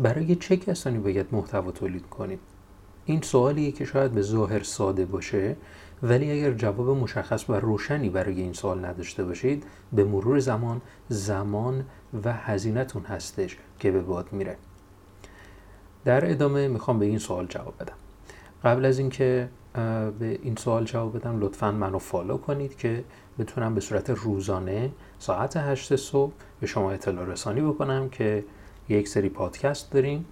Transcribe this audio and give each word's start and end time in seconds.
برای 0.00 0.36
چه 0.36 0.56
کسانی 0.56 0.98
باید 0.98 1.26
محتوا 1.32 1.70
تولید 1.70 2.06
کنیم؟ 2.06 2.38
این 3.04 3.22
سوالیه 3.22 3.72
که 3.72 3.84
شاید 3.84 4.12
به 4.12 4.22
ظاهر 4.22 4.62
ساده 4.62 5.04
باشه 5.04 5.56
ولی 6.02 6.30
اگر 6.30 6.52
جواب 6.52 6.88
مشخص 6.90 7.50
و 7.50 7.52
روشنی 7.52 8.08
برای 8.08 8.40
این 8.40 8.52
سوال 8.52 8.84
نداشته 8.84 9.24
باشید 9.24 9.64
به 9.92 10.04
مرور 10.04 10.38
زمان 10.38 10.80
زمان 11.08 11.84
و 12.24 12.32
هزینهتون 12.32 13.02
هستش 13.02 13.56
که 13.78 13.90
به 13.90 14.00
باد 14.00 14.32
میره. 14.32 14.56
در 16.04 16.30
ادامه 16.30 16.68
می‌خوام 16.68 16.98
به 16.98 17.06
این 17.06 17.18
سوال 17.18 17.46
جواب 17.46 17.74
بدم. 17.80 17.94
قبل 18.64 18.84
از 18.84 18.98
اینکه 18.98 19.48
به 20.18 20.38
این 20.42 20.56
سوال 20.56 20.84
جواب 20.84 21.18
بدم 21.18 21.40
لطفا 21.40 21.72
منو 21.72 21.98
فالو 21.98 22.36
کنید 22.36 22.76
که 22.76 23.04
بتونم 23.38 23.74
به 23.74 23.80
صورت 23.80 24.10
روزانه 24.10 24.90
ساعت 25.18 25.56
8 25.56 25.96
صبح 25.96 26.32
به 26.60 26.66
شما 26.66 26.90
اطلاع 26.90 27.24
رسانی 27.24 27.60
بکنم 27.60 28.08
که 28.08 28.44
یک 28.90 29.08
سری 29.08 29.28
پادکست 29.28 29.92
داریم 29.92 30.24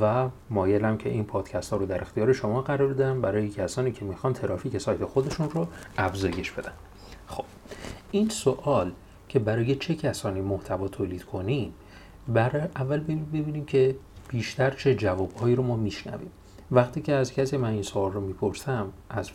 و 0.00 0.28
مایلم 0.50 0.96
که 0.96 1.08
این 1.08 1.24
پادکست 1.24 1.70
ها 1.70 1.76
رو 1.76 1.86
در 1.86 2.02
اختیار 2.02 2.32
شما 2.32 2.62
قرار 2.62 2.94
بدم 2.94 3.20
برای 3.20 3.48
کسانی 3.48 3.92
که 3.92 4.04
می‌خوان 4.04 4.32
ترافیک 4.32 4.78
سایت 4.78 5.04
خودشون 5.04 5.50
رو 5.50 5.66
افزایش 5.98 6.50
بدن. 6.50 6.72
خب 7.26 7.44
این 8.10 8.28
سوال 8.28 8.92
که 9.28 9.38
برای 9.38 9.76
چه 9.76 9.94
کسانی 9.94 10.40
محتوا 10.40 10.88
تولید 10.88 11.24
کنیم؟ 11.24 11.74
برای 12.28 12.62
اول 12.76 13.00
ببینیم 13.32 13.64
که 13.64 13.96
بیشتر 14.28 14.70
چه 14.70 14.94
جوابهایی 14.94 15.54
رو 15.54 15.62
ما 15.62 15.76
میشنویم. 15.76 16.30
وقتی 16.70 17.00
که 17.00 17.12
از 17.12 17.32
کسی 17.32 17.56
من 17.56 17.72
این 17.72 17.82
سوال 17.82 18.12
رو 18.12 18.20
می‌پرسم 18.20 18.86
از, 19.10 19.30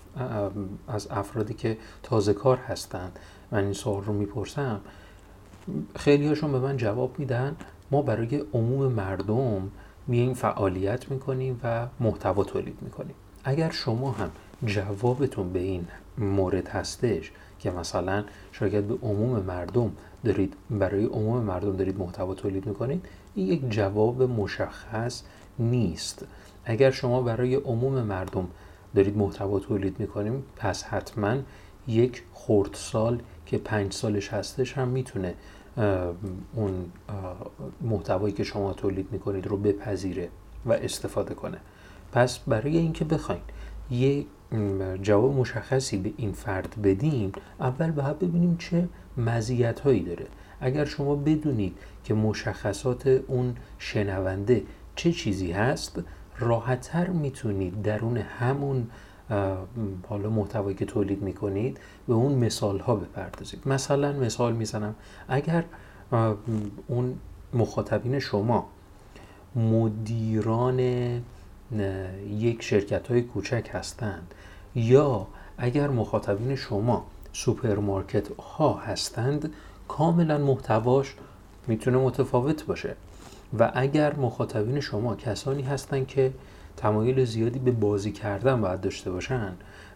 از 0.87 1.07
افرادی 1.11 1.53
که 1.53 1.77
تازه 2.03 2.33
کار 2.33 2.57
هستند 2.57 3.19
من 3.51 3.63
این 3.63 3.73
سوال 3.73 4.03
رو 4.03 4.13
می‌پرسم 4.13 4.81
خیلی 5.95 6.27
هاشون 6.27 6.51
به 6.51 6.59
من 6.59 6.77
جواب 6.77 7.19
میدن 7.19 7.55
ما 7.91 8.01
برای 8.01 8.43
عموم 8.53 8.91
مردم 8.91 9.71
میایم 10.07 10.33
فعالیت 10.33 11.11
می‌کنیم 11.11 11.59
و 11.63 11.87
محتوا 11.99 12.43
تولید 12.43 12.77
می‌کنیم. 12.81 13.15
اگر 13.43 13.69
شما 13.69 14.11
هم 14.11 14.29
جوابتون 14.65 15.53
به 15.53 15.59
این 15.59 15.87
مورد 16.17 16.67
هستش 16.67 17.31
که 17.59 17.71
مثلا 17.71 18.23
شاید 18.51 18.87
به 18.87 19.07
عموم 19.07 19.39
مردم 19.39 19.91
دارید 20.23 20.53
برای 20.69 21.05
عموم 21.05 21.43
مردم 21.43 21.75
دارید 21.75 21.99
محتوا 21.99 22.33
تولید 22.33 22.65
می‌کنید 22.65 23.05
این 23.35 23.47
یک 23.47 23.69
جواب 23.69 24.23
مشخص 24.23 25.23
نیست. 25.59 26.25
اگر 26.65 26.91
شما 26.91 27.21
برای 27.21 27.55
عموم 27.55 27.93
مردم 27.93 28.47
دارید 28.95 29.17
محتوا 29.17 29.59
تولید 29.59 29.99
می‌کنیم 29.99 30.43
پس 30.55 30.83
حتما 30.83 31.35
یک 31.89 32.23
خردسال 32.33 33.21
که 33.45 33.57
پنج 33.57 33.93
سالش 33.93 34.29
هستش 34.33 34.73
هم 34.73 34.87
می‌تونه 34.87 35.33
اون 36.55 36.91
محتوایی 37.81 38.33
که 38.33 38.43
شما 38.43 38.73
تولید 38.73 39.07
می‌کنید 39.11 39.47
رو 39.47 39.57
بپذیره 39.57 40.29
و 40.65 40.73
استفاده 40.73 41.33
کنه. 41.33 41.57
پس 42.11 42.39
برای 42.39 42.77
اینکه 42.77 43.05
بخواین 43.05 43.41
یه 43.91 44.25
جواب 45.01 45.33
مشخصی 45.33 45.97
به 45.97 46.11
این 46.17 46.31
فرد 46.31 46.81
بدیم 46.83 47.31
اول 47.59 47.91
باید 47.91 48.19
ببینیم 48.19 48.57
چه 48.57 48.87
مزیت 49.17 49.79
هایی 49.79 50.03
داره. 50.03 50.25
اگر 50.61 50.85
شما 50.85 51.15
بدونید 51.15 51.77
که 52.03 52.13
مشخصات 52.13 53.07
اون 53.07 53.55
شنونده 53.79 54.63
چه 54.95 55.11
چیزی 55.11 55.51
هست 55.51 56.03
راحتتر 56.39 57.07
می‌تونید 57.07 57.81
درون 57.81 58.17
همون 58.17 58.87
حالا 60.09 60.29
محتوایی 60.29 60.75
که 60.75 60.85
تولید 60.85 61.21
می‌کنید 61.21 61.79
به 62.07 62.13
اون 62.13 62.31
مثال 62.31 62.79
ها 62.79 62.95
بپردازید. 62.95 63.67
مثلا 63.67 64.13
مثال 64.13 64.53
می‌زنم. 64.53 64.95
اگر 65.27 65.63
اون 66.87 67.15
مخاطبین 67.53 68.19
شما 68.19 68.69
مدیران 69.55 70.79
یک 72.29 72.61
شرکت 72.61 73.07
های 73.07 73.21
کوچک 73.21 73.69
هستند 73.71 74.33
یا 74.75 75.27
اگر 75.57 75.87
مخاطبین 75.87 76.55
شما 76.55 77.05
سوپرمارکت 77.33 78.27
ها 78.39 78.73
هستند 78.73 79.53
کاملا 79.87 80.37
محتواش 80.37 81.15
می‌تونه 81.67 81.97
متفاوت 81.97 82.65
باشه. 82.65 82.95
و 83.59 83.71
اگر 83.73 84.15
مخاطبین 84.15 84.79
شما 84.79 85.15
کسانی 85.15 85.61
هستند 85.61 86.07
که 86.07 86.33
تمایل 86.79 87.25
زیادی 87.25 87.59
به 87.59 87.71
بازی 87.71 88.11
کردن 88.11 88.61
باید 88.61 88.81
داشته 88.81 89.11
باشن 89.11 89.53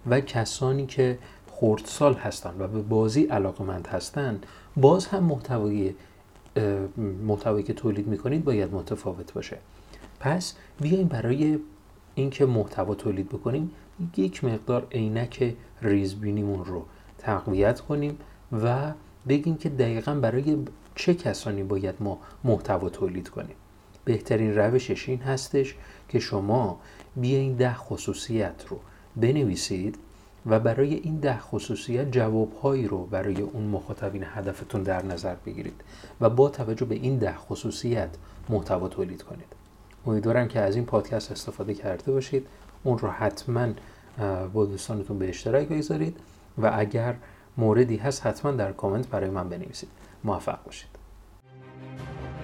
و 0.10 0.20
کسانی 0.20 0.86
که 0.86 1.18
خردسال 1.52 2.14
هستند 2.14 2.62
و 2.62 2.68
به 2.68 2.82
بازی 2.82 3.24
علاقمند 3.24 3.88
هستند 3.88 4.46
باز 4.78 5.06
هم 5.08 5.24
محتوای 5.24 5.94
محتوایی 7.28 7.64
که 7.64 7.74
تولید 7.74 8.08
می‌کنید 8.08 8.44
باید 8.44 8.74
متفاوت 8.74 9.34
باشه. 9.34 9.58
پس 10.20 10.54
بیایم 10.82 11.08
برای 11.08 11.60
اینکه 12.16 12.46
محتوا 12.46 12.96
تولید 12.96 13.30
بکنیم 13.30 13.72
یک 14.18 14.44
مقدار 14.44 14.88
عینک 14.92 15.56
ریزبینیمون 15.82 16.66
رو 16.66 16.86
تقویت 17.18 17.80
کنیم 17.80 18.18
و 18.64 18.92
بگیم 19.28 19.58
که 19.58 19.70
دقیقا 19.70 20.16
برای 20.16 20.58
چه 20.96 21.14
کسانی 21.14 21.64
باید 21.64 21.96
ما 22.00 22.20
محتوا 22.44 22.90
تولید 22.90 23.30
کنیم. 23.30 23.56
بهترین 24.06 24.56
روشش 24.56 25.09
این 25.09 25.19
هستش 25.19 25.75
که 26.09 26.19
شما 26.19 26.80
بیاین 27.16 27.56
ده 27.56 27.74
خصوصیت 27.74 28.66
رو 28.69 28.80
بنویسید 29.16 29.97
و 30.46 30.59
برای 30.59 30.94
این 30.94 31.16
ده 31.16 31.40
خصوصیت 31.40 32.12
جوابهایی 32.12 32.88
رو 32.88 33.06
برای 33.06 33.42
اون 33.42 33.63
مخاطبین 33.63 34.24
هدفتون 34.28 34.84
در 34.84 35.06
نظر 35.06 35.36
بگیرید 35.46 35.81
و 36.22 36.30
با 36.30 36.50
توجه 36.50 36.86
به 36.86 36.96
این 36.96 37.18
ده 37.18 37.36
خصوصیت 37.36 38.09
محتوا 38.50 38.88
تولید 38.88 39.24
کنید. 39.24 39.46
امیدوارم 40.06 40.47
که 40.47 40.59
از 40.59 40.75
این 40.75 40.86
پادکست 40.86 41.31
استفاده 41.31 41.74
کرده 41.74 42.12
باشید. 42.12 42.47
اون 42.84 42.97
رو 42.97 43.09
حتما 43.09 43.68
با 44.53 44.66
دوستانتون 44.66 45.19
به 45.19 45.30
اشتراک 45.30 45.68
بگذارید 45.68 46.18
و 46.58 46.72
اگر 46.75 47.16
موردی 47.58 47.97
هست 47.97 48.25
حتما 48.25 48.52
در 48.52 48.72
کامنت 48.72 49.08
برای 49.08 49.30
من 49.30 49.50
بنویسید. 49.50 49.90
موفق 50.24 50.63
باشید. 50.66 51.03